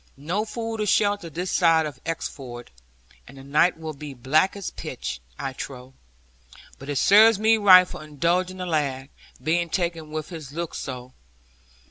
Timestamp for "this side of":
1.29-2.03